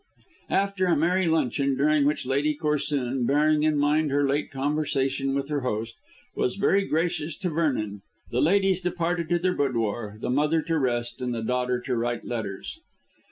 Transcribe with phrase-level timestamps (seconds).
[0.49, 5.49] After a merry luncheon, during which Lady Corsoon, bearing in mind her late conversation with
[5.49, 5.93] her host,
[6.33, 8.01] was very gracious to Vernon,
[8.31, 12.25] the ladies departed to their boudoir, the mother to rest and the daughter to write
[12.25, 12.79] letters.